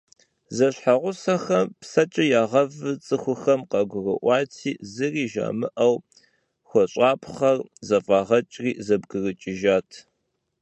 [0.55, 5.95] Зэщхьэгъусэхэм псэкӀэ ягъэвыр цӀыхухэми къагурыӀуати, зыри жамыӀэу
[6.67, 9.89] хуэщӀапхъэр зэфӀагъэкӀри, зэбгрыкӀыжат.